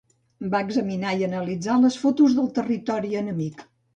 Va 0.53 0.61
examinar 0.67 1.11
i 1.19 1.25
analitzar 1.27 1.77
les 1.83 1.99
fotos 2.05 2.35
del 2.39 2.49
territori 2.57 3.15
enemic. 3.23 3.65